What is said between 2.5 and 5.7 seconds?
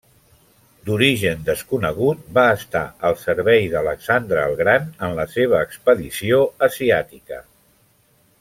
estar al servei d'Alexandre el Gran en la seva